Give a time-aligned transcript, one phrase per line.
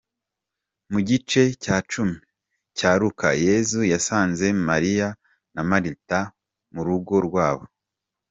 [0.91, 2.17] Mu gice cya cumi
[2.77, 5.07] cya luka, Yesu yasanze Mariya
[5.53, 6.19] na Marita
[6.73, 7.63] mu rugo rwabo.